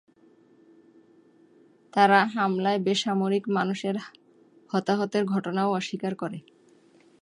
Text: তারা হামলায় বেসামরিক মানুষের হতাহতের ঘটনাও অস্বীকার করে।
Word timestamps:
তারা 1.93 2.19
হামলায় 2.35 2.79
বেসামরিক 2.79 3.43
মানুষের 3.49 3.95
হতাহতের 4.69 5.23
ঘটনাও 5.25 5.69
অস্বীকার 5.73 6.13
করে। 6.15 6.37